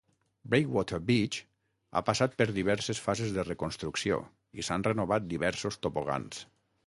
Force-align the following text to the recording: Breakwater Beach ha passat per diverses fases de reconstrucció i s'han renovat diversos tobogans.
Breakwater 0.51 0.99
Beach 1.09 1.35
ha 1.91 2.01
passat 2.07 2.33
per 2.39 2.47
diverses 2.55 3.01
fases 3.09 3.35
de 3.37 3.45
reconstrucció 3.51 4.19
i 4.61 4.67
s'han 4.69 4.89
renovat 4.91 5.31
diversos 5.35 5.79
tobogans. 5.85 6.43